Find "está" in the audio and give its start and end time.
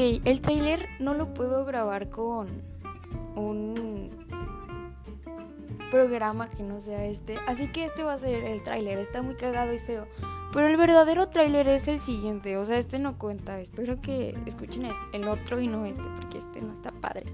8.98-9.20, 16.72-16.92